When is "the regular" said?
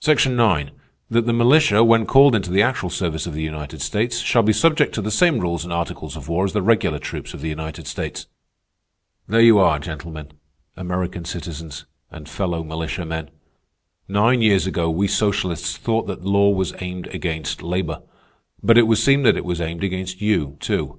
6.54-6.98